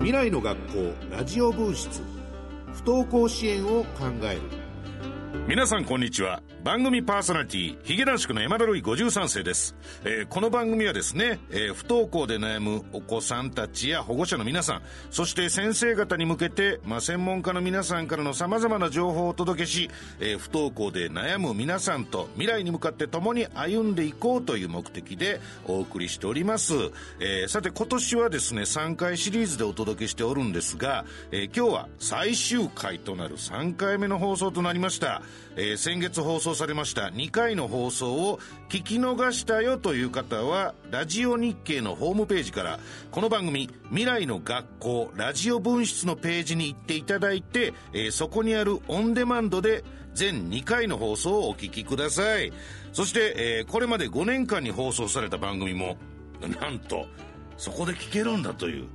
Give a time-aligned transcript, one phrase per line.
[0.00, 2.00] 未来の学校ラジオ分室。
[2.72, 4.40] 不登校支援を考える。
[5.46, 6.42] 皆さんこんにちは。
[6.62, 26.74] 番組パーソナリティヒゲ男子の山田るい53世です、えー、この番組はですね、えー、不登校で悩むお子さんたちや保護者の皆さんそして先生方に向けて、まあ、専門家の皆さんからの様々な情報をお届けし、えー、不登校で悩む皆さんと未来に向かって共に歩んでいこうという目的でお送りしております、
[27.20, 35.22] え、さて今年はですね3回シリーズでお届けしておるんですが、え、今日は最終回となる3回目の放送となりました、
[35.56, 52.52] え、先月放送送されました2回の放送を聞き逃したよという方はラジオ日経のホームページからこの番組未来の学校ラジオ分室のページに行っていただいて、えー、そこにあるオンデマンドで全2回の放送をお聞きください。
[52.92, 55.96] そして、えー、これまで5年間に放送された番組も
[56.60, 57.06] なんと
[57.56, 58.88] そこで聞けるんだという。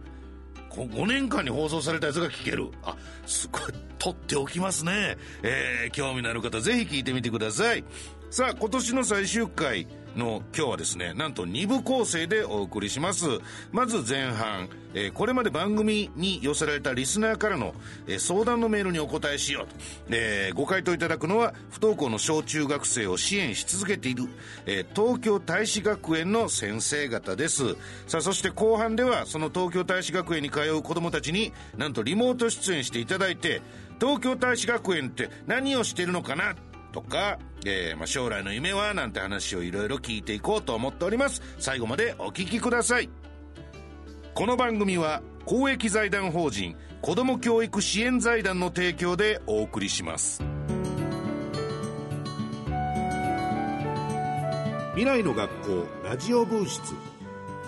[0.84, 2.70] 5年間に放送されたやつが聞ける。
[2.84, 2.96] あ、
[3.26, 3.62] すごい、
[3.98, 5.18] 取っておきますね。
[5.44, 7.84] えー、興味のある方、ぜひ聞いてみてください。
[8.30, 13.26] さあ、今年の最終回、の今日はですね、なんと2部構成でお送りします。
[13.72, 17.74] まず前半、えー、これまで番組に寄せられたリスナーからの、
[18.08, 19.76] えー、相談のメールにお答えしようと。
[20.10, 24.28] えー、ご回答いただくのは、不登校の小中学生を支援し続けている、
[24.66, 27.76] え東京大使学園の先生方です。
[28.08, 33.62] さあ、そして後半では、その東京大使学園に通う子供たちに、なんとリモート出演していただいて、
[34.00, 36.56] 東京大使学園って何をしてるのかな
[36.96, 41.42] とか、えー、まあ、将来の夢はなんて話をいろいろ聞いていこうと思っております。
[41.60, 43.10] 最後までお聞きください。
[44.34, 50.42] この番組は公益財団法人子ども教育支援財団の提供でお送りします。
[54.94, 56.94] 未来の学校ラジオ分室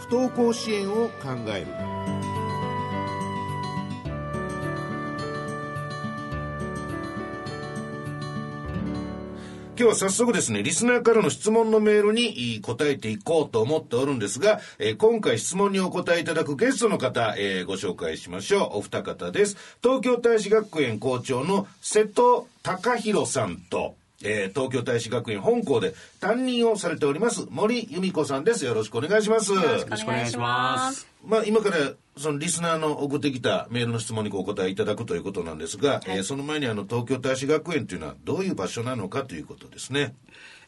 [0.08, 1.68] 不登校支援を考える
[9.80, 18.78] 今日は早速ですね、リスナーからの質問のメールに答えていこうと思っておるんですが、えー、今回質問にお答えいただくゲストの方、えー、ご紹介しましょう。
[18.80, 19.56] お二方です。
[19.84, 28.66] 東京大使学園校長の瀬戸隆弘さんと、えー、東京大使学園本校で担任をされております森由美子さんです。
[28.66, 29.54] よろしくお願いします。
[29.54, 31.08] よろしくお願いします。
[31.24, 40.16] まあ今からそのリスナーの送ってきたメールの質問にお答えいただくということなんですが、はい、えー、その前にあの東京大使学園というのはどういう場所なのかということですね。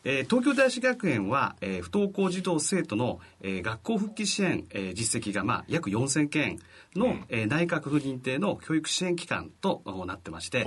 [0.03, 6.59] えー、東京大使学園は、えー、不登校児童生徒の、えー、学校復帰支援、えー、実績が、まあ、約4000件
[6.95, 10.65] の、うん、えー、内閣府認定の教育支援機関となってまして、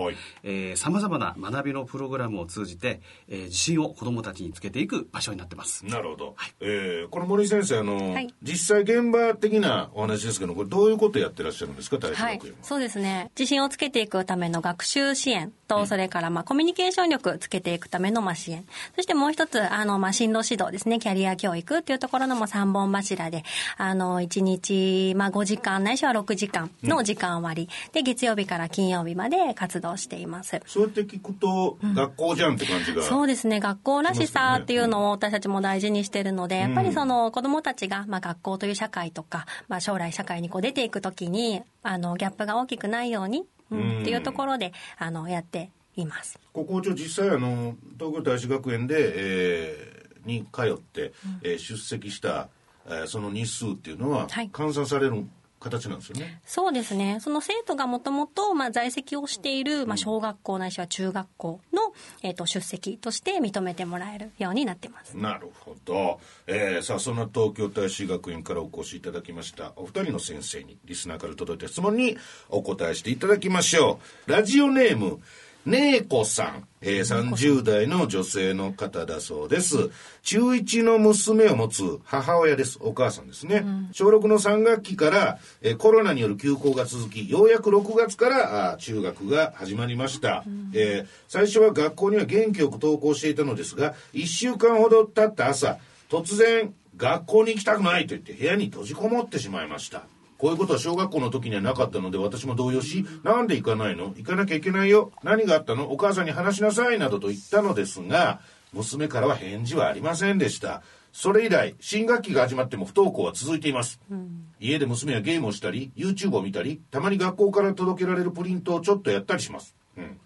[0.76, 5.84] さまざまな学びのプログラムを通じて、えー、自信を子どもたちにつけていく場所になってます。
[5.86, 6.34] なるほど。
[6.36, 12.52] はい、えー、この森先生、あの、はい、実際現場的なお話ですけど、これどういうことやってらっしゃるんですか、大使学園は、はい。
[12.62, 13.30] そうですね。
[13.38, 18.64] 自信をつけていくための学習支援と、うん、それから、まあ、コミュニケーション力つけていくための、まあ、支援。
[18.94, 23.44] そしてもう一つ、あの、まあ、進路指導ですね、キャリア教育っていうところのも3本柱で、
[23.76, 30.60] あの、1日、まあ、5時間ないしは6時間の時間割、うん、で、月曜日から金曜日まで活動しています。
[30.66, 46.38] そうやって聞くと、学校じゃんって感じが、そうですね、学校らしさっていうのを私たちも大事にしてるので、やっぱりその子供たちが、まあ、学校という社会とか、まあ、将来社会にこう出ていくときに、あの、ギャップが大きくないように、うん、っていうところで、あの、やっています。
[46.52, 52.48] ここ長実際あの東京大使学園で、えー、に通って、うん、えー、出席した、
[52.86, 55.24] えー、その日数っていうのは換算される
[55.60, 56.40] 形なんですよね？
[56.44, 57.18] そうですね。
[57.20, 61.92] その生徒がもともと、まあ、在籍をしている、まあ、小学校ないしは中学校の、
[62.22, 65.16] えっ、ー、と、出席として認めてもらえるようになってます。
[65.16, 66.18] なるほど。
[66.48, 74.30] えー、さあ、その東京大使学院からお越しいただきました、お二人の先生に、リスナーから届いた質問にお答えしていただきましょう。
[74.32, 75.20] ラジオネーム、
[75.64, 79.90] ねえこさん、えー、30代の女性の方だそうです。
[80.22, 82.78] 中1の娘を持つ母親です。
[82.80, 83.62] お母さんですね。
[83.64, 95.78] うん、小6の3学期から、えー、コロナによる休校が続き、ようやく6月からあ中学が始まりました、うん、えー、最初は学校には元気よく登校していたのですが、1週間ほど経った朝、
[96.08, 100.02] 突然、学校に行きたくないと言って部屋に閉じこもってしまいました。
[100.42, 104.12] こういうことは小学校の時にはなかったので私も動揺し、なんで行かないの？
[104.16, 105.12] 行かなきゃいけないよ。
[105.22, 105.92] 何があったの？
[105.92, 106.98] お母さんに話しなさい。
[106.98, 108.40] などと言ったのですが、
[108.72, 110.82] 娘からは返事はありませんでした。
[111.12, 114.00] それ以来、新学期が始まっても不登校は続いています。
[114.10, 119.76] うん、家で娘はゲームをしたり、YouTube を見たり、たまに学校から届けられるプリントをちょっとやったりします。
[119.96, 120.18] うん、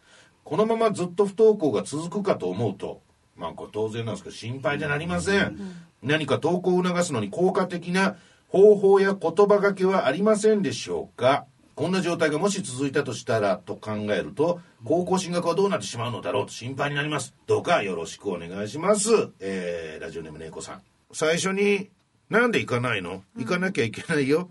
[0.44, 3.02] このままずっと不登校が続くかと思うと、
[3.36, 5.44] まあこれ当然なんですけど心配じゃなりません。
[5.44, 8.16] うん、何か登校を促すのに効果的な
[8.48, 11.46] 方法や言葉がけはありませんでしょうか？
[11.74, 17.34] こんな状態がもし続いたとしたらと考えると高校進学はどうなってしまうのだろうと心配になります。
[17.46, 19.10] どうかよろしくお願いします、
[19.40, 20.82] えー、ラジオネームねいこさん。
[21.12, 21.90] 最初に
[22.30, 23.22] 「なんで行かないの？
[23.36, 24.48] 行かなきゃいけないよ」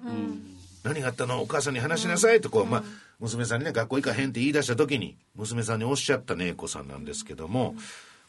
[0.83, 1.41] 何があったの？
[1.41, 2.41] お母さんに話しなさい。
[2.41, 2.83] とこう、まあ、
[3.19, 7.73] 娘さんにね学校行かへんって言い出した時に娘さんにおっしゃったねいこさんなんですけども、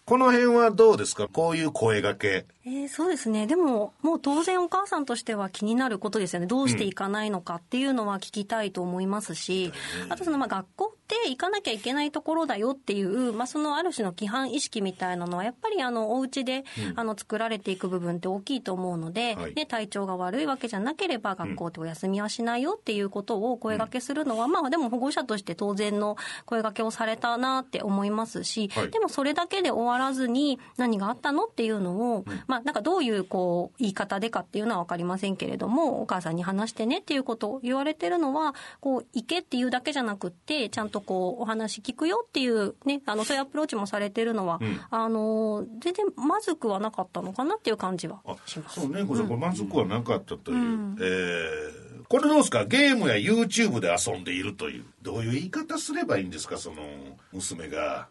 [0.07, 1.29] この辺はどうですか？
[1.29, 3.47] こういう声がけえーそうですね。
[3.47, 6.47] でも、もう当然お母さんとしては気になることですよね。
[6.47, 9.73] どうして行かないのかっていうのは聞きたいと思いますし、
[10.09, 16.65] あとその、まあ、学校って行かなきゃいけないところだよっていう、まあ、そのある種の規範意識みたいなのは、やっぱりあの、お家で、
[16.97, 19.55] あの、作られていく部分って大きいと思うので、はい。
[19.55, 26.17] ね、体調が悪いわけじゃなければ、学校ってお休みはしないよっていうことを声掛けするのは、まあ、でも保護者として当然の
[26.47, 28.91] 声掛けをされたなって思いますし、はい。
[28.91, 44.61] でもそれだけで終わらずに、何があったのっていうのを、まあ、なんかどういう、こう、言い方でかっていうのは分かりませんけれども、お母さんに話してねっていうことを言われてるのは、こう、行けっていうだけじゃなくって、ちゃんとこう、お話聞くよっていう、ね、あの、そういうアプローチもされてるのは、
[44.91, 48.81] あの、全然まずくはなかったのかなっていう感じはあします。
[48.81, 52.64] そうねこれこれまずくはなかったという、えーこれどうですか？
[52.67, 54.85] ゲームや YouTube で遊んでいるという。
[55.03, 56.56] どういう言い方すればいいんですか？
[56.56, 56.76] その
[57.32, 58.06] 娘が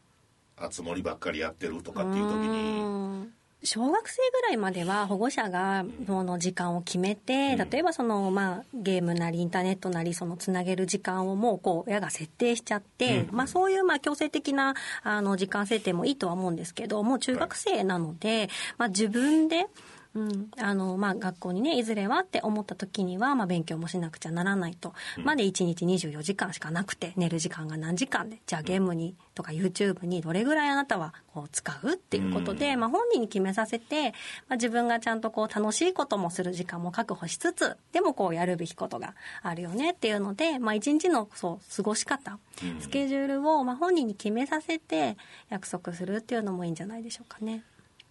[0.57, 2.81] 熱盛ばっかりやってるとかっていう時に。
[2.81, 3.33] うん
[3.65, 19.67] 小学生ぐらいまでは保護者がその時間を決めて、例えばその、まあ、ゲームなりインターネットなりそのつなげる時間をもうこう親が設定しちゃって、まあ、そういうまあ強制的なあの時間設定もいいとは思うんですけどもう中学生なので、まあ、自分で
[20.15, 24.93] うん、あの、まあ、学校にね、いずれはって思った時には、まあ、勉強もしなくちゃならないと。
[25.25, 34.13] まで1日24時間しかなくて、寝る時間が何時間で、じゃあゲームにとか YouTube にどれぐらいあなたはこう使うっていうことで、まあ、本人に決めさせて、
[34.47, 42.39] まあ、自分がちゃんとこう楽しいこともする時間も確保しつつ、でもこうやるべきことがあるよねっていうので、まあ、一日のそう過ごし方、
[42.79, 45.17] スケジュールをまあ本人に決めさせて
[45.49, 47.63] 約束するっていうのもいいんじゃないでしょうかね。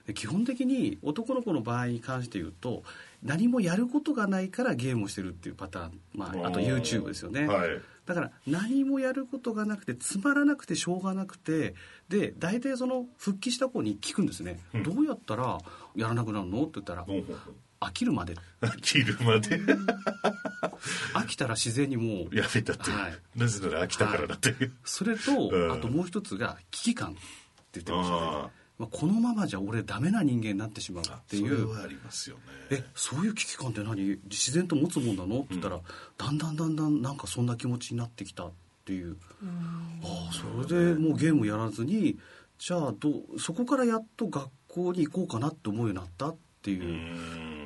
[0.06, 2.82] で基本的に男の子の場合に関して言うと
[3.22, 7.80] 何もやることがないからゲームをしてるっていうパターン、まあ、あと YouTube ですよね、はい。
[8.04, 11.74] だから何もやることがなくてつまらなくてしょうがなくて
[12.08, 15.58] で大体その復帰した子に聞くんですね、どうやったら
[15.96, 16.62] やらなくなるの？
[16.62, 18.34] って言ったらほうほうほう飽きるまで。
[18.62, 19.60] 飽きるまで？
[21.14, 23.38] 飽きたら自然にもうやめたって、はい。
[23.38, 25.72] なぜなら飽きたからだっていう、それと、うん。
[25.72, 27.20] あともう一つが危機感って
[27.74, 28.20] 言ってましたね。
[28.22, 31.70] あまあ、このままじゃ俺ダメな人間になってしまうっていう。
[31.70, 32.42] はありますよね。
[32.70, 34.18] えそういう危機感って何？
[34.24, 35.38] 自然と持つもんなの？
[35.38, 35.80] って言ったら、
[36.18, 38.52] だんだんだんだんなんかそんな気持ちになってきたっ
[38.84, 39.16] ていう。
[40.02, 42.18] ああそれでもうゲームやらずに
[42.58, 47.14] じゃあどうそこからやっと学校に行こうかなって思うようになったっていう。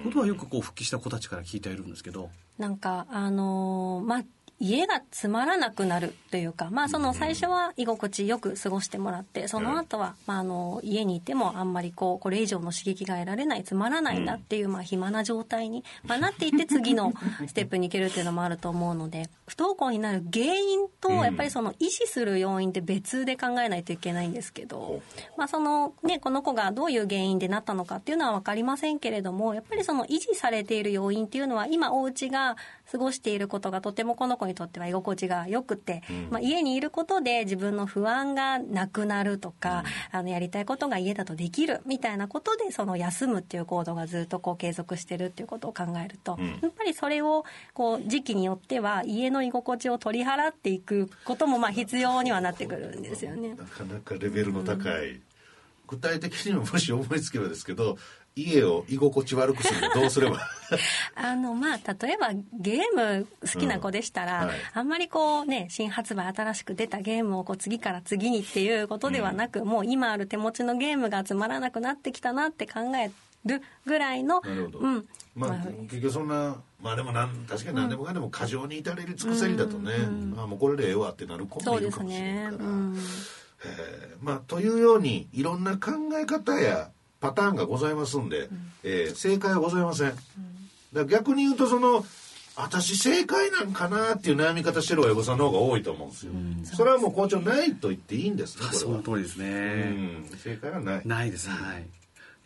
[0.05, 2.31] ことはよくこう復帰した子たちから聞いているんですけど。
[2.59, 4.25] なんかあのーまあ
[4.61, 17.13] 家がつまらなくなるというか、まあ、その最初は居心地よく過ごしてもらってその後は、まあ、あの家にいてもあんまりこうこれ以上の刺激が得られないつまらないなっていう、まあ、暇な状態に、まあ、なっていって次の
[17.47, 25.01] ステップに行けるっていうのもあると思うので不登校になる原因とやっぱりその維持する要因って別で考えないといけないんですけど、
[25.37, 32.57] まあそのね、この子がどういう原因でなったのかっていうのは分かりませんけれどもやっぱりその維持されている要因っていうのは今お家が
[32.91, 53.55] 過ごしていることがとてもこの子にとっては居心地が良くて、まあ、家にいることで自分の不安がなくなるとか、あのやりたいことが家だとできるみたいなことでその休むっていう行動がずっとこう継続してるっていうことを考えると、やっぱりそれをこう時期によっては家の居心地を取り払っていくこともまあ必要にはなってくるんですよね。
[53.55, 55.21] なかなかレベルの高い、
[55.87, 57.97] 具体的にももし思いつけばですけど
[58.43, 60.39] 家を居心地悪くするどうすれば？
[61.17, 64.59] あのまあ例えばゲーム好きな子でしたら、うんはい。
[64.75, 73.11] あんまりこうね新発売新しく出たゲームをこう次から次にっていうことではなく、もう今ある手持ちのゲームがつまらなくなってきたなって考え
[73.45, 75.09] るぐらいのなるほど、うん。
[75.35, 79.93] まあ、まあ結局そんなまあでもなん確かに何でもかんでも過剰に至れる尽くせりだとね、
[80.37, 82.53] あもうこれでええわってなる子もいるかもしれねない。
[82.53, 82.99] から、うん。
[83.65, 84.17] え。
[84.21, 88.49] ーまあというようにいろんな考え方やパターンがございますんで、
[88.83, 90.21] えー正解はございません、だか
[90.93, 92.05] ら逆に言うとその
[92.57, 96.33] 私正解なんかなっていう悩み方してる親御さんの方が多いと思うんですよ、
[96.77, 98.83] それはもう校長ないと言っていいんですねこれは。
[98.83, 100.39] その通りですね、うん。
[100.39, 101.03] 正解はない。
[101.05, 101.87] ないです、はい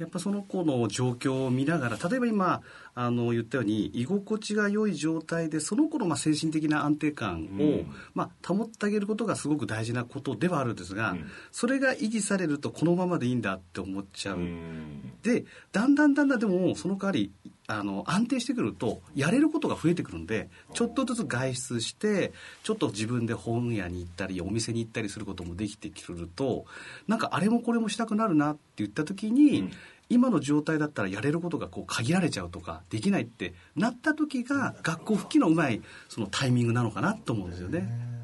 [0.02, 2.60] やっぱその子の状況を見ながら例えば今
[2.94, 7.86] あの言ったように居心地が良い状態でその子のまあ精神的な安定感を、うん。
[8.14, 11.30] まあ、保ってあげることがすごく大事なことではあるんですが、ん。
[11.52, 15.12] それが維持されるとこのままでいいんだって思っちゃう、うん。
[15.22, 17.32] でだんだんだんだんでもその代わり
[17.78, 26.64] あの安定してくるとやれることが増えてくるんでちょっとずつ外出してちょっと自分で本屋に行ったりお店に行ったりすることもできてくると
[27.08, 29.72] なんかあれもこれもしたくなるなって言った時に、うん、
[30.08, 38.21] 今の状態だったらやれることがこう限られちゃうとかできないってなった時が学校復帰のうまいそのタイミングなのかなと思うんですよね。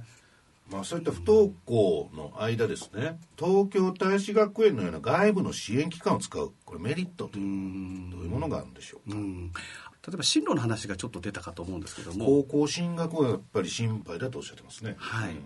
[0.71, 3.19] まあ、そういった不登校の間ですね。
[3.39, 6.53] 東京大使学園のような外部の支援機関を使う。
[6.65, 8.11] これメリットという。
[8.11, 9.17] どういうものがあるんでしょうか。
[9.17, 12.27] 例えば進路の話がちょっと出たかと思うんですけども。
[12.27, 14.95] 高校進学はやっぱり心配だとおっしゃってますね。
[14.99, 15.45] はい、うん。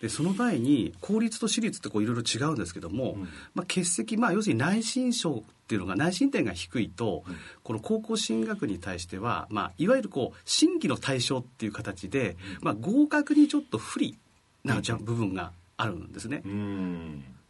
[0.00, 14.18] でその場合に公立と私立っていろいろ違うんですけども、うん、まあ、欠席、まあ、要するに内申症っていうのが内申点が低いと、うん、この高校進学に対しては、まあ、いわゆるこう審議の対象っていう形で、まあ、合格にちょっと不利
[14.64, 16.42] な部分があるんですね。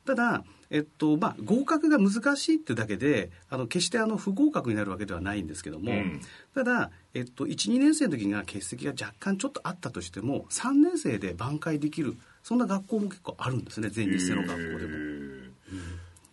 [0.04, 6.20] ただ、えっとまあ、合格が難しいってだけであの決してあの不合格になるわけではないんですけども、うん、
[6.54, 15.27] ただ、えっと、12年生の時が欠席が若干ちょっとあったとしても3年生で挽回できるそんな学校も結構あるんですね全日制の学校でも。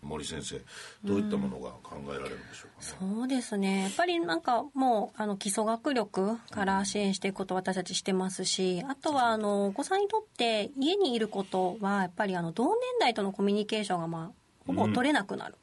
[0.06, 0.62] 森先生
[1.04, 3.84] どういったものが考えられるんでしょうか、ね、そうですね。
[3.84, 15.56] やっぱりなんかもうあの基礎学力から支援していくことを私たちしてますしあとはあのお子さんにとって家にいることはやっぱりあの同年代とのコミュニケーションがまあほぼ取れなくなる、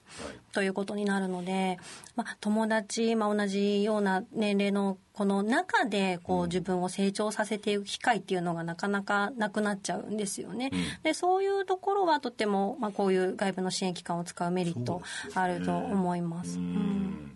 [0.53, 1.79] ということになるので、
[2.15, 10.71] まあ、友達、まあ、同じような年齢のこの中でこう自分を成長させていく機会っていうのがなかなかなくなっちゃうんですよね。
[11.03, 15.03] でそういうところはとっても、まあ、こういう外部の支援機関を使うメリット
[15.35, 16.59] あると思います。
[16.59, 17.32] うん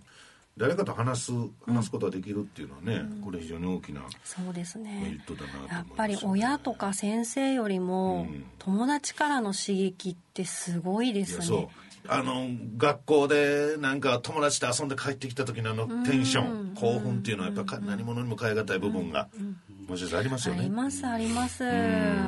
[0.59, 1.33] 誰かと話す
[1.67, 5.01] 話すことができるっていうのはね、うん、これ非常に大きなそうですね。
[5.03, 8.27] メリットだなとね、やっぱり親とか先生よりも、
[8.59, 11.69] 友達からの刺激ってすごいですね。
[12.09, 12.47] あの
[12.77, 20.61] 学校でなんか友達と遊んで帰ってきた時のあのテンション、興奮っていうのはやっぱ何者にも代え難い部分が、もしかしたらありますよね。
[20.61, 21.65] ありますあります。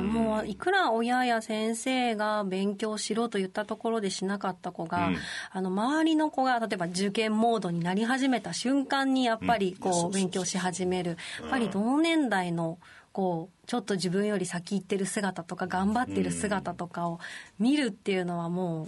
[0.01, 5.17] もういくら親や先生が勉強しろと言ったところでしなかった子が、うん、
[5.51, 11.17] あの周りの子が例えば受験モードになり始めた瞬間にやっぱりこう勉強し始める。
[11.41, 12.79] やっぱり同年代の
[13.11, 17.19] こうちょっと自分より先行ってる姿とか頑張ってる姿とかを
[17.59, 18.87] 見るっていうのはもう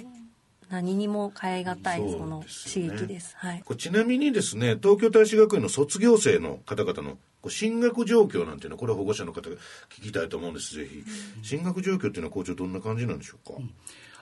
[0.70, 3.36] 何にも変え難いその刺激です。
[3.38, 7.18] はい、これちなみにですね東京大使学園の卒業生の方々の
[7.50, 8.76] 進学状況なんていうの？
[8.76, 9.56] はこれは保護者の方が
[9.90, 10.76] 聞きたいと思うんです。
[10.76, 11.04] ぜひ、
[11.42, 13.72] 進学状況っていうのは校長どんな感じなんでしょうか、うん、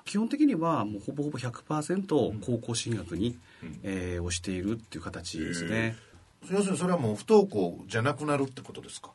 [0.06, 5.96] 基本的にはもうほぼほぼ100%高校進学に、うん、えー、をしているっていう形ですね、
[6.50, 9.12] 要するにそれはもう不登校じゃなくなるってことですか？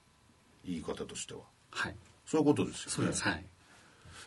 [0.66, 1.40] 言い方としては。
[1.70, 1.96] はい。
[2.26, 2.90] そういうことですよね。
[2.90, 3.23] そうです。
[3.23, 3.44] はい。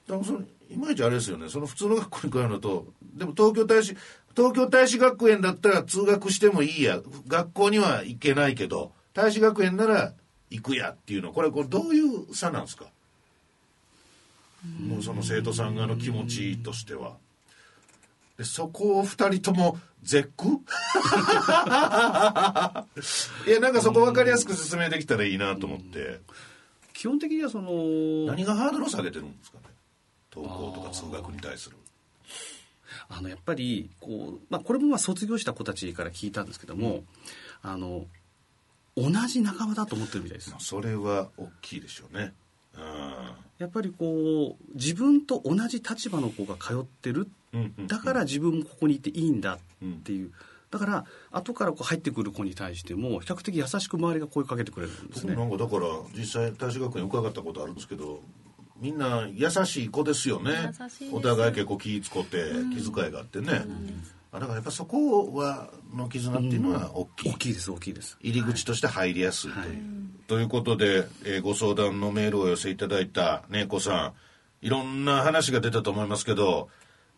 [0.08, 1.50] だからそのいまいちあれですよね。
[1.50, 3.96] その普通の学校に通うのとでも東京大使
[4.36, 7.02] 東京大使学園だったら通学してもいいや。
[7.28, 10.14] 学校には行けないけど大使学園なら
[10.52, 11.32] 行くやっていうの。
[11.34, 12.86] これこれどういう差なんですか？
[14.80, 17.14] もうその生徒さん側の気持ちとしては。
[18.38, 20.48] でそこを2人とも絶句？
[23.48, 26.20] いやなんかそこ分かりやすく説明できたらいいなと思って。
[26.94, 27.72] 基本的にはその
[28.28, 29.64] 何がハードルを下げてるんですかね？
[30.32, 31.78] 登校とか通学に対する。
[33.10, 37.04] あのやっぱりこう、まあ、これもまあ卒業した子たちから聞いたんですけども、
[37.64, 38.06] うん、あの
[38.98, 40.54] 同じ仲間だと思ってるみたいです。
[40.58, 42.34] それは大きいでしょうね。
[43.60, 47.30] やっぱりこう自分と同じ立場の子が通ってる、
[47.88, 50.32] だから自分もここにいていいんだっていう、
[50.70, 55.36] だから後からこう入ってくる子に対しても比較的優しく周りが声かけてくれるんですね。
[55.36, 58.22] なんかだから実際大使学園伺ったことあるんですけど
[58.80, 60.72] みんな優しい子ですよね。
[61.12, 63.66] お互い結構気使って気遣いがあってね、
[64.40, 68.18] だからやっぱそこはの絆っていうのは大きい、うん、大きいです大きいです。
[68.22, 69.78] 入り口として入りやすいという、はい、
[70.28, 74.14] ということで、えー、ご相談のメールをお寄せいただいたねこさん。
[74.66, 76.70] いろんな話が出たと思いますけど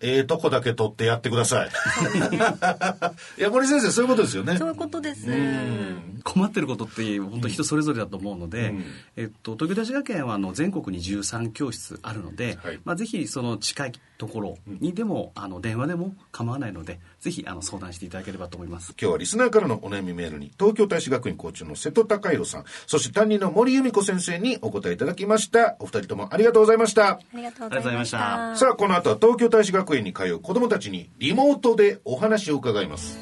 [0.01, 1.69] ええとこだけ取ってやってください。
[3.38, 4.57] いや、森先生、そういうことですよね。
[4.57, 5.25] そういうことです。
[5.25, 5.97] ね。
[6.23, 8.85] 困ってることって本当人それぞれだと思うので、うん、
[9.17, 18.93] えっと、東京大学学園はあの全国に13教室あるので、はい、まあ、ぜひその近いところにでも、あの電話でも構わないのでぜひあの相談していただければと思います。
[19.01, 25.77] 今日はリスナーからのお悩みメールに東京大使学院校長の瀬戸孝弘さんそして担任の森由美子先生にお答えいただきました。
[25.79, 27.11] お二人ともありがとうございました。
[27.11, 28.55] ありがとうございました。
[28.57, 33.17] さあこの後は東京大使学園に通う子どもたちにリモートでお話を伺います。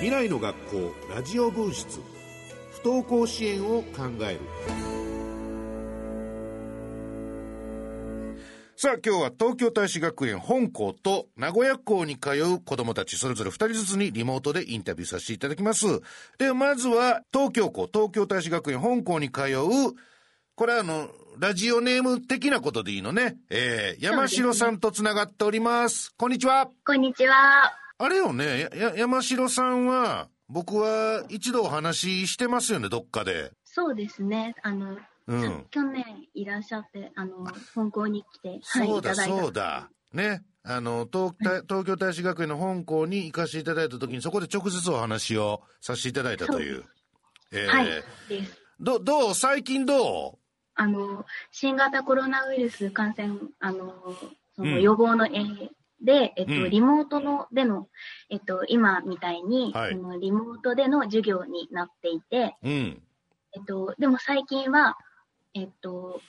[0.00, 2.00] 未来の学校ラジオ分室。
[2.82, 4.40] 不登校支援を考える
[8.76, 15.86] さあ今日は東京大使学園本校と名古屋校に通う子供たちそれぞれ2人ずつにリモートでインタビューさせていただきます。
[16.38, 19.94] で、まずは東京校、東京大使学園本校に通う、
[20.56, 23.36] これはあの、ラジオネーム的なことでいいのね。
[23.48, 26.12] えー、山城さんとつながっております。
[26.16, 26.68] こんにちは。
[26.84, 27.36] こんにちは。
[27.98, 33.52] あれよね、や、や山城さんは、僕は一度お話ししてますよね、どっかで。
[33.64, 34.56] そうですね。
[34.62, 35.66] あの、うん。
[35.70, 36.04] 去年
[36.34, 39.14] いらっしゃって、あの、本校に来て、はい、そうだ。
[39.14, 39.88] そうだ。
[40.12, 40.44] ね。
[40.62, 46.84] あの、東大東京大使学園の本校に行かせていただいたときに、そこで直接お話をさせていただいたという。
[47.52, 47.86] えーはい、
[48.28, 48.58] です。
[48.80, 49.34] ど、どう？
[49.34, 50.38] 最近ど
[50.74, 53.94] あの、新型コロナウイルス感染、あの、
[54.56, 55.68] そうんの予防の、えー
[56.02, 57.88] で、えっと、うんリモートのでの、
[58.28, 63.02] えっと、今みたいに、はいそのリモートでの授業になっていて、ううん。
[63.56, 64.96] えっと、でも最近は、
[65.54, 66.20] えっと、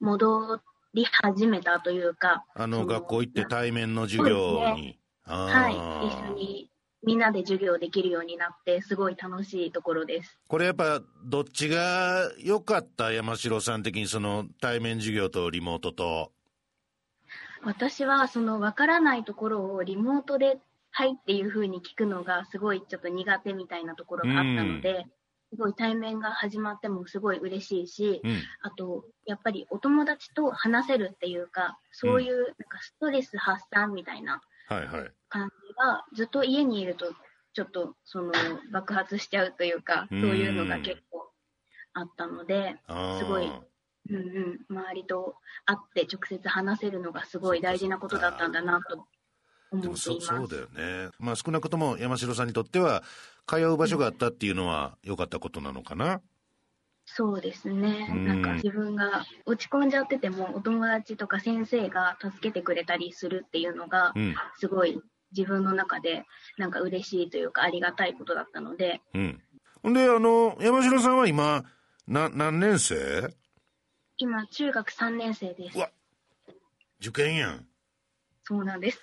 [0.00, 0.58] 戻
[0.94, 4.98] り始めたというか、あの、学校行って対面の授業に。
[5.24, 6.70] はい、一緒に
[7.04, 10.38] みんなで授業できるようになって、すごい楽しいところです。
[10.48, 13.12] これやっぱ、どっちが良かった？
[13.12, 16.32] 山城さん的にその対面授業とリモートと。
[17.62, 20.58] 私は、その分からないところをリモートで、
[20.92, 25.06] はいっていう風に聞くのが、すごいちょっと苦手みたいなところがあったので、
[25.50, 28.42] すごい対面が始まってもすごい嬉しいし、うん。
[28.62, 34.40] あと、やっぱりお友達と話せるっていうか、そういうなんかストレス発散みたいな。
[34.68, 37.12] 感じが、ずっと家にいると、
[37.52, 38.32] ちょっとその
[38.72, 41.28] 爆発しちゃうというか、うんそういうのが結構
[41.94, 42.76] あったので、
[43.18, 43.50] すごい
[44.08, 49.02] うんうん、周りと会って直接話せるのがすごい大事なことだったんだなとで
[49.72, 50.26] 思もっています。
[50.26, 50.68] そそうだよ
[51.06, 51.10] ね。
[51.18, 53.02] まあ少なくとも山城さんにとっては、
[53.50, 56.20] 通う場所があったっていうのは良かったことなのかな？
[57.04, 58.06] そうですね。
[58.08, 64.36] うんなんか自分が落ち込んじゃってても、お友達とか先生が助けてくれたりするっていうのがう、ん。
[64.60, 65.00] すごい
[65.36, 66.24] 自分の中で
[66.58, 69.42] なんか嬉しいというかありがたいことだったので、うん。
[69.82, 71.64] ほんで、あの、山城さんは今、
[72.06, 73.34] な、何年生？
[74.16, 75.80] 今中学3年生ですう。
[75.80, 75.90] わ
[77.00, 77.66] 受験やん。
[78.44, 79.00] そうなんです。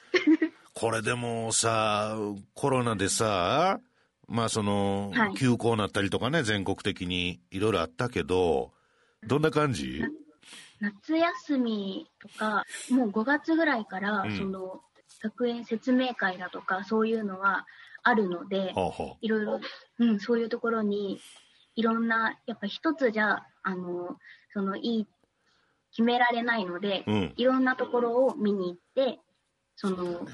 [0.73, 2.15] これでもさ、
[2.53, 3.79] コロナでさ、
[4.27, 8.71] まあその、はい休校なったりとかね、全国的にいろいろあったけど、
[9.25, 10.03] どんな感じ？
[10.79, 14.81] 夏休みとか、もう5月ぐらいから、うんその、
[15.23, 17.65] 学園説明会だとか、そういうのは
[18.03, 18.73] あるので、
[19.21, 19.59] いろいろ、
[19.99, 21.19] うん、そういうところに、
[21.75, 24.17] いろんな、やっぱ一つじゃ、あの、
[24.53, 25.07] その、いい、
[25.91, 27.11] 決められないので、う。
[27.11, 27.33] うん。
[27.35, 29.19] いろんなところを見に行って、
[29.75, 30.27] その、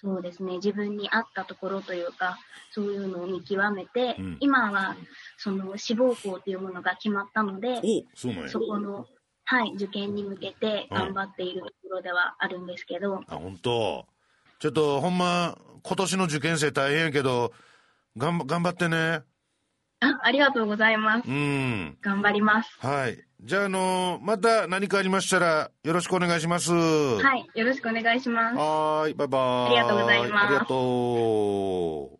[0.00, 2.38] そうですね、自分に合ったところというか、
[2.70, 4.96] そういうのを見極めて、うん今は、
[5.36, 7.82] その、志望校というものが決まったので、お
[8.14, 8.60] そうなんやそ。
[8.60, 9.06] この、
[9.44, 14.06] はい、受験に向けてうん頑張っているところではあるんですけど、あ、本当。
[14.60, 17.52] ちょっと、ほんま、今年の受験生大変やけど、
[18.16, 19.22] がんば、頑張ってね。
[20.00, 21.28] あ、ありがとうございます。
[21.28, 21.98] うん。
[22.00, 22.70] 頑張ります。
[22.80, 23.24] はい。
[23.40, 26.72] じゃあ、あのまた何かありましたら、よろしくお願いします。
[26.72, 28.56] ははい、よろしくお願いします。
[28.56, 29.66] はーい、バイバーイ。
[29.66, 32.18] ありがとうございますありがとう。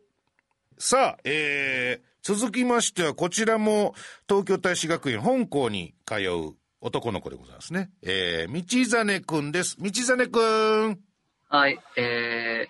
[0.81, 3.95] さあ、えー、続きましては、こちらも、
[4.29, 7.91] 東京大使学園本校に通う男の子でございますね。
[8.03, 9.77] えー、道真くんです。
[9.81, 11.01] 道真くん。
[11.49, 12.69] はい、え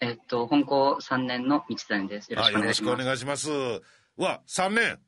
[0.00, 2.32] ー、えっと、本校3年の道谷です。
[2.32, 2.90] よろしくお願いします。
[2.90, 3.48] あよろしくお願いします。
[4.18, 4.98] わ、3年。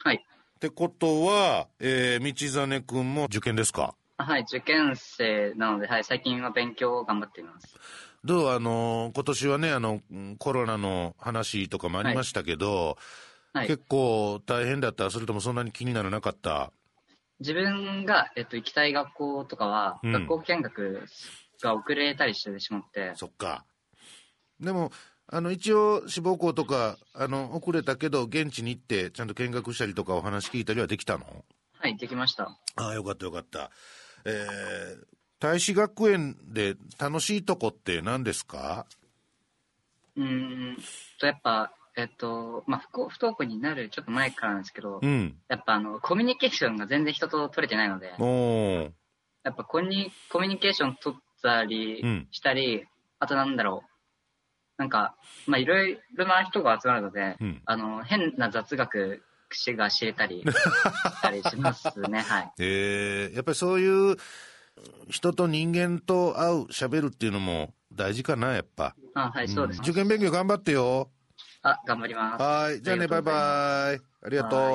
[0.00, 0.16] はい。
[0.16, 3.94] ってことは、えー、道真くんも受験ですか？
[4.16, 7.76] はい、受験生なので、はい、最近は勉強を頑張っています。
[8.24, 8.48] どう？
[8.50, 12.98] あの、今年はね、あの、うんコロナの話とかもありましたけど、
[13.52, 13.68] はい。
[13.68, 15.08] 結構大変だった？
[15.10, 16.72] それともそんなに気にならなかった？
[17.38, 21.04] 自分が、えっと、行きたい学校とかは、うん学校見学
[21.62, 23.64] が遅れたりしてしまって、そっか。
[24.58, 24.90] でも、
[25.30, 31.44] あの、一応、志望校とか、あの、遅れたけど、現地に行って、ちゃんと見学したりとかお話聞いたりはできたの？
[31.78, 32.56] はい、できました。
[32.76, 33.70] ああ、よかったよかった。
[34.24, 35.04] えー、
[35.38, 38.86] 大使学園で楽しいとこって何ですか？
[40.16, 40.76] うーん
[41.20, 45.36] と、やっぱ、えっと、まあ、不幸不登校になるちょっと前からなんですけど、うん。
[45.48, 48.90] やっぱあの、コミュニケーションが全然人と取れてないので、おー。
[49.44, 52.86] やっぱコミュニコミュニケーション取ったりうんしたり、
[53.18, 53.87] あとなんだろう。
[54.78, 59.22] なんか、まあいろいろな人が集まるので、うんあの、変な雑学
[59.76, 62.52] が知れたり したりしますね、はい。
[62.58, 64.16] えー、やっぱりそういう
[65.10, 68.94] 人と人間と会う、喋るっていうのも大事かな、やっぱ。
[69.14, 69.82] あはい、そうですん。
[69.82, 71.10] 受験勉強頑張ってよ。
[71.62, 72.42] あ、頑張ります。
[72.42, 72.80] はい。
[72.80, 74.72] じゃあね、バイありがとうござい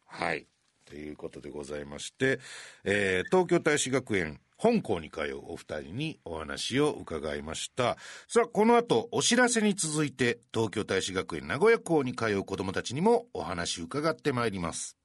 [0.00, 0.26] ますバイ。
[0.26, 0.26] ありがとう。
[0.26, 0.46] はい。
[0.84, 2.40] ということでございまして、
[2.84, 7.96] えー、東京大志学園本校に通うお二人にお話を伺いました。
[8.28, 14.96] さあ、この後、お知らせに続いて、東京大志学園名古屋校に通う子供たちにもお話伺ってまいります。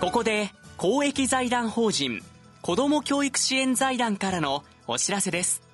[0.00, 2.20] ここで公益財団法人
[2.62, 5.69] 子ども教育支援財団からのお知らせです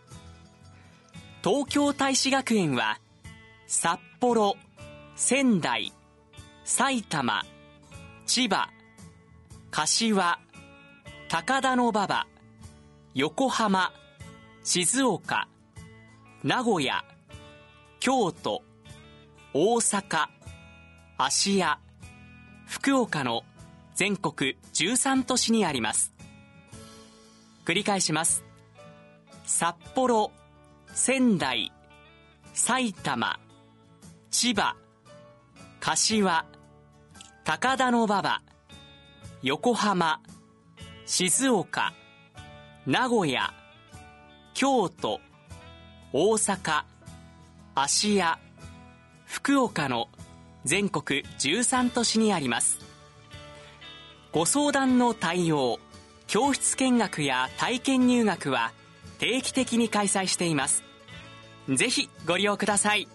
[1.49, 2.99] 東京大使学園は
[3.69, 4.57] 札幌
[5.15, 5.93] 仙台
[6.65, 7.45] 埼玉
[8.27, 8.69] 千葉
[9.71, 10.41] 柏
[11.29, 12.27] 高田馬場
[13.15, 13.93] 横浜
[14.65, 15.47] 静岡
[16.43, 17.05] 名古屋
[18.01, 18.63] 京都
[19.55, 20.27] 大阪
[21.17, 21.79] 芦屋
[22.67, 23.45] 福岡の
[23.95, 26.13] 全国13都市にあります。
[27.65, 28.43] 繰り返します。
[29.45, 30.33] 札幌
[30.99, 31.71] 仙台
[32.55, 33.39] 埼玉
[34.31, 34.75] 千葉
[35.79, 36.47] 柏
[37.45, 38.41] 高田馬場
[39.43, 40.23] 横浜
[41.05, 41.93] 静岡
[42.87, 43.53] 名古屋
[44.55, 45.21] 京都
[46.15, 46.85] 大阪
[47.75, 48.39] 芦屋
[49.27, 50.09] 福岡の
[50.65, 52.81] 全国13都市にあります。
[54.33, 55.79] ご相談の対応
[56.27, 58.73] 教室見学や体験入学は
[59.19, 60.86] 定期的に開催しています。
[61.69, 63.09] ぜひご利用ください。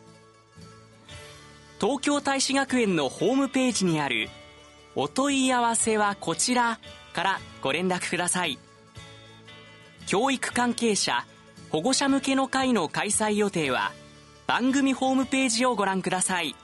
[1.79, 4.29] 東京大使学園のホームページにある
[4.95, 6.79] 「お問い合わせはこちら」
[7.13, 8.59] からご連絡ください。
[10.05, 11.25] 教育関係者
[11.69, 13.93] 保護者向けの会の開催予定は
[14.45, 16.55] 番組ホームページをご覧ください。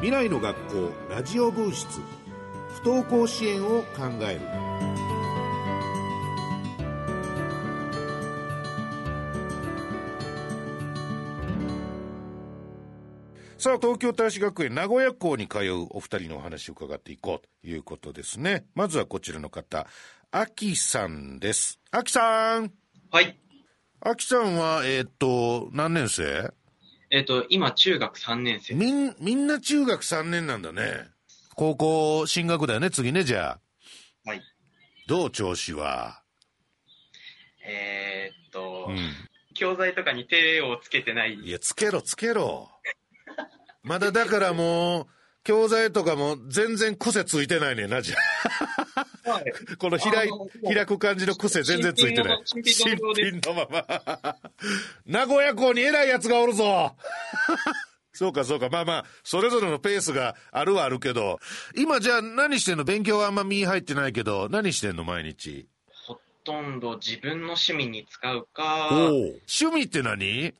[0.00, 2.00] 未来の学校ラジオブー室
[2.82, 4.40] 不登校支援を考える。
[13.64, 18.66] さあ、東京大使学園名古屋校に通うお二人のお話を伺っていこうということですね。
[18.74, 19.86] まずはこちらの方、
[20.30, 21.80] あきさんです。
[21.90, 22.70] あきさん
[23.10, 23.40] はい。
[24.00, 26.52] あきさんは、えーっと、何年生？
[27.10, 28.74] えっ、と、今、中学3年生。
[28.74, 31.08] みん、みんな中学3年なんだね。
[31.54, 33.58] 高校進学だよね、次ね、じゃ
[34.26, 34.28] あ。
[34.28, 34.42] はい。
[35.08, 36.20] どう調子は？
[37.66, 38.98] えーっと、うん。
[39.54, 41.32] 教材とかに手をつけてない。
[41.32, 42.68] いや、つけろ、つけろ。
[43.84, 45.06] まだだからもう、
[45.44, 48.16] 教材とかも全然癖ついてないねんな、じゃ
[49.24, 49.30] あ。
[49.30, 49.44] はい
[49.78, 50.28] この開
[50.62, 52.42] 開く感じの癖全然ついてない。
[52.44, 54.36] 新品のまま。
[55.06, 56.94] 名古屋港に偉い奴がおるぞ
[58.12, 58.68] そうかそうか。
[58.68, 61.40] まあまあ、それぞれのペースがあるはあるけど。
[61.74, 62.84] 今じゃあ何してんの？
[62.84, 65.66] 勉強はあんま身入ってないけど、何してんの毎日？
[66.06, 70.54] ほとんど自分の趣味に使うか、趣味って何？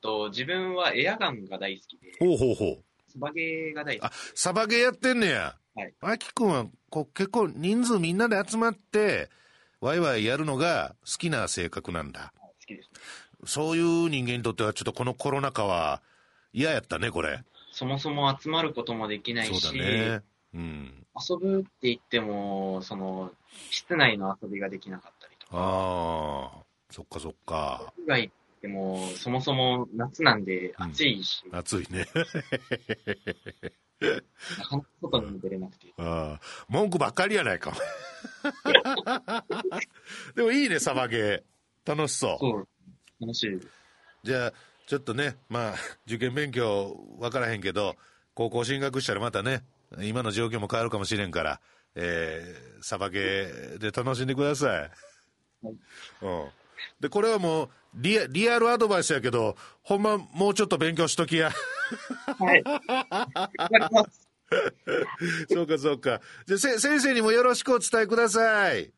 [0.00, 2.84] と、自分はエアガンが大好きで、ほうほうほう。
[3.08, 5.56] スバゲーが大好あ、サバゲーやってんねや。
[5.74, 5.94] はい。
[6.00, 9.30] あきくんはこう結構人数みんなで集まって、
[9.80, 12.32] ワイワイやるのが好きな性格なんだ。
[12.68, 12.90] きです。
[13.46, 16.02] そういう人間にとってはちょっとこのコロナ禍は
[16.52, 17.42] 嫌やったね、これ。
[17.72, 20.22] そもそも集まることもできないし、そうだね。
[20.54, 21.06] うん。
[21.28, 23.30] 遊ぶって言っても、その、
[23.70, 27.92] 室内の遊びができなかったりとか、ああ、そっかそっか。
[27.98, 32.06] 屋外でも、そもそも夏なんで暑いし、暑いね。
[34.58, 35.92] なかなか外にも出れなくて。
[35.96, 37.72] ああ、文句ばっかりやないか。
[40.34, 41.42] でもいいね、サバゲー。
[41.84, 42.38] 楽しそう。
[42.38, 42.68] そう、
[43.20, 43.60] 楽しい。
[44.22, 44.52] じゃあ、
[44.86, 45.74] ちょっとね、まあ、
[46.06, 47.96] 受験勉強分からへんけど、
[48.34, 49.64] 高校進学したらまたね、
[50.00, 51.60] 今の状況も変わるかもしれんから、
[51.94, 54.90] えー、サバゲーで楽しんでください。
[55.62, 55.72] うん。
[57.00, 61.50] で、これはもうリア、リアルアドバイスやけど、ほんまもうちょっと勉強しときや。
[62.38, 62.62] はい。
[62.62, 64.28] 頑張ります。
[65.50, 66.20] そうかそうか。
[66.46, 68.92] じゃあ、せ、先生にもよろしくお伝えください。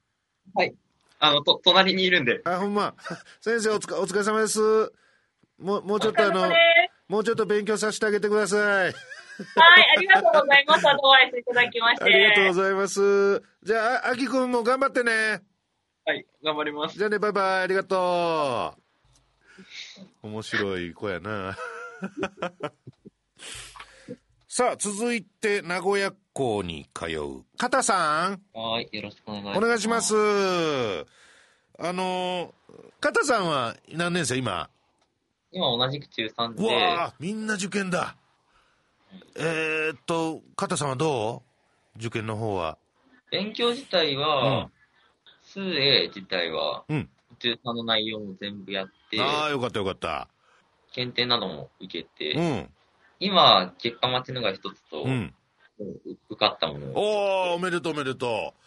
[0.55, 0.75] はい。
[1.19, 2.41] あの、と、隣にいるんで。
[2.45, 2.95] あ、ほんま。
[3.41, 4.61] 先生おつか、お疲れ様です。
[5.59, 6.51] もう、もうちょっとあの、
[7.09, 8.61] もうちょっと勉強させてあげてください。
[8.61, 8.95] はい、
[9.97, 10.89] ありがとうございます。
[10.89, 12.05] アドバイスいただきまして。
[12.05, 13.43] ありがとうございます。
[13.63, 15.43] じゃあ、ああきくんも頑張ってね。
[16.11, 16.99] はい、頑張ります。
[16.99, 17.63] じゃあね、バイバイ。
[17.63, 18.75] ありがと
[20.25, 20.27] う。
[20.27, 21.57] 面白い子やな。
[24.49, 29.59] さあ、続いて、名古屋校に通う、片さん、はい、よろしくお願いします。
[29.59, 30.15] お願いします。
[31.79, 32.53] あの、
[33.01, 34.69] 片さんは何年生今？
[35.53, 38.17] 今同じく中3うで、わあみんな受験だ。
[39.37, 41.45] えー、っと、片さんはど
[41.95, 41.99] う？
[42.01, 42.79] 受験の方は。
[43.31, 44.73] 勉強自体うはん、
[45.59, 47.09] 2A 自体は、うん
[47.39, 50.29] 中3の内容も全部やって、ああ、よかったよかった。
[50.93, 52.69] 検定なども受けて、うん。
[53.21, 55.35] 今、結果待ちのが一つと、うん。
[56.29, 58.61] 受かったものを、お、おめでとうおめでとう。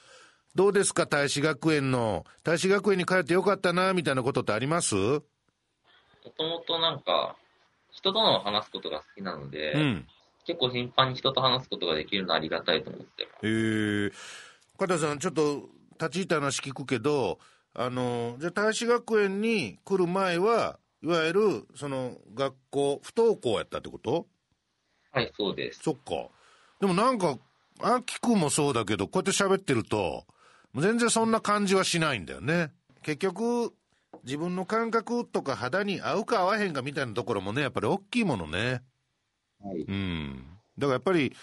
[0.55, 2.25] どうですか、大使学園の。
[2.43, 5.21] 大使学園に通ってよかったな、みたいなことってありますも
[6.37, 7.35] ともとなんか、
[7.91, 10.07] 人との話すことが好きなので、うん。
[10.45, 13.47] 結構頻繁に人と話すことができるのはありがたいと思ってます。
[13.47, 14.11] え、
[14.77, 15.69] 加藤さん、ちょっと
[15.99, 17.39] 立ち入った話聞くけど、
[17.73, 24.27] あの、じゃあ大使学園に来る前は、いわゆる、その、学校、不登校やったってこと？
[25.11, 25.81] はい、そうです。
[25.83, 26.29] そっか。
[26.79, 27.37] でもなんか、
[27.81, 30.25] あきくんもそうだけど、こうやって喋ってると、
[30.75, 32.71] 全然そんな感じはしないんだよね。
[33.01, 33.73] 結局、
[34.23, 38.83] 自分の感覚とか肌に合うか合わへんかみたいなところもね、やっぱり大きいものね。
[39.59, 39.81] はい。
[39.81, 40.45] うん。
[40.77, 41.35] だからやっぱり、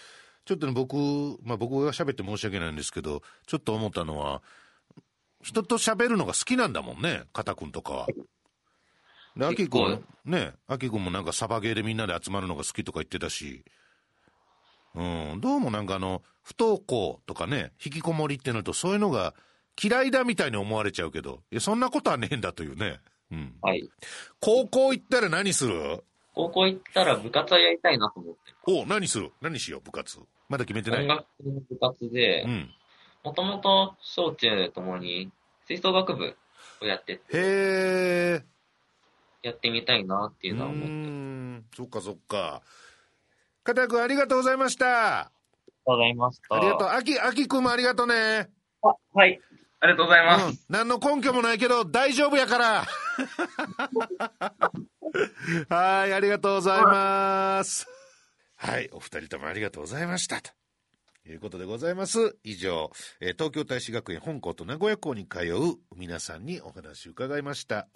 [0.50, 0.96] ちょっとね、僕、
[1.44, 4.42] まあ僕が喋って申し訳ないんですけど、ちょっと思ったのは、
[5.44, 8.06] 人と喋るのが好きなんだもんね、片くんとかは。
[9.36, 13.64] で、あきくん結ね、あきくんもなんかサバゲーでみんなで集まるのが好きとか言ってたし、
[14.96, 19.34] うん、どうもなんかあの、不登校とかね、引きこもりってなるとそういうのが
[19.80, 22.98] 嫌いだみたいに思われちゃうけど、いや、そんなことはねえんだというね。
[23.30, 23.54] うん。
[23.62, 23.88] はい。
[24.40, 26.02] 高校行ったら何する？
[26.34, 29.30] 高校行ったら部活はやりたいなと思ってお何する？
[29.40, 30.18] 何しよう、部活。
[30.50, 31.02] まだ決めてない？
[31.02, 32.70] 音楽の部活でう、ん。
[33.22, 35.30] もともと小中ともに
[35.66, 36.36] 吹奏楽部
[36.82, 38.44] をやってて、へえ。
[39.42, 40.88] やってみたいなっていうのは思って。
[40.88, 42.62] ん、そっかそっか。
[43.62, 45.20] 片くんありがとうございました。
[45.20, 45.32] あり
[45.86, 46.56] がとうございました。
[46.56, 46.88] ありがとう。
[46.88, 48.50] あき、あきくんもありがとうね。
[48.82, 49.40] あ、はい。
[49.80, 50.46] ありがとうございます。
[50.46, 50.58] うん。
[50.68, 52.84] 何の根拠もないけど大丈夫やから。
[55.68, 57.86] はい、ありがとうございます。
[58.62, 60.42] はい、お二人ともありがとうございました。
[60.42, 60.50] と
[61.26, 62.36] いうことでございます。
[62.44, 67.88] 以上、えー東京大使学園本校と名古屋校に通う皆さんにお話を伺いました。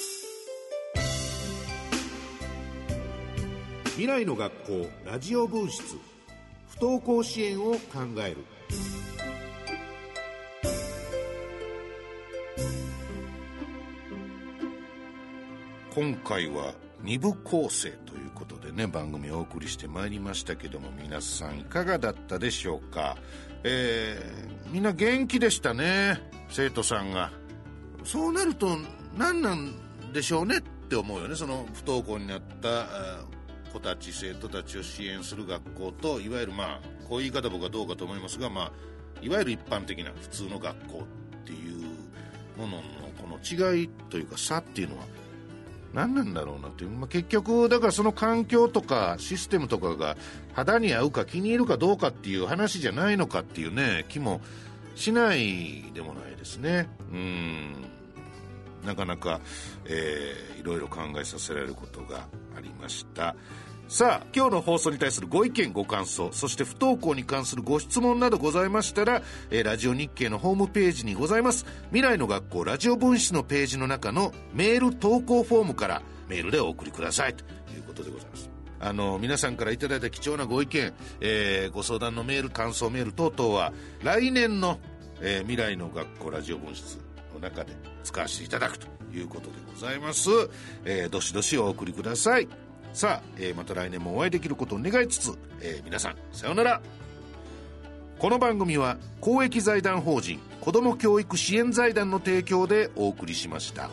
[3.91, 5.83] 未来の学校ラジオ分室
[6.71, 7.79] 不登校支援を考
[8.27, 8.39] える
[15.95, 16.73] 今回は
[17.05, 23.17] 2部構成ということでね番組をお送りしてまいりましたけども皆さんいかがだったでしょうか？
[23.63, 27.31] えー、みんな元気でしたね生徒さんが。
[28.05, 28.77] そうなると
[29.17, 29.75] 何なん
[30.13, 32.87] でしょうねって思うよねその不登校になった
[33.73, 38.73] 子たち生徒たちを支援する学校といわゆるまあこういう言い方僕はどうかと思いますがまあ
[39.23, 42.83] いわゆる一般的な普通の学校っていうものの
[43.19, 45.05] この違いというか差っていうのは
[45.95, 50.17] 何なんだろうなっていう、まあ、結局だからその環境とかシステムとかが
[50.53, 54.41] 肌に合うか気に入るかどうかっていう話じゃないのかっていうね気も
[54.97, 56.89] しないでもないですね。
[57.13, 57.75] うん。
[58.85, 59.41] なかなか、
[59.87, 62.27] えーいろいろ考えさせられることが
[62.57, 63.37] ありました。
[63.87, 71.65] さあ今日の放送に対するご意見ご感想そして不登校に関するご質問などございましたら、えーラジオ日経のホームページにございます。
[71.89, 77.35] 未来の学校ラジオ分室のページの中のメール投稿フォームからメールでお送りください。
[77.35, 78.51] ということでございます。
[78.81, 84.81] あの皆さんからいただいた貴重なご意見、えーご相談のメール感想メール等々は来年の、
[85.21, 86.99] えー未来の学校ラジオ分室
[87.33, 90.31] の中で使わせていただくということでございます、
[90.85, 92.49] えーどしどしお送りください。
[92.95, 96.81] さあ、えーまた来年もお会いできることを願いつつ、えー皆さんさようなら
[98.21, 103.91] この番組は公益財団法人子ども教育支援財団の提供でお送りしました。